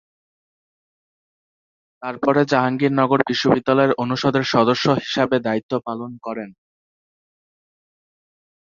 তারপরে 2.03 2.41
জাহাঙ্গীরনগর 2.45 3.19
বিশ্ববিদ্যালয়ের 3.27 3.97
অনুষদের 4.03 4.45
সদস্য 4.45 4.85
হিসাবে 5.01 5.37
দায়িত্ব 5.39 5.73
পালন 5.87 6.11
করেন। 6.21 6.49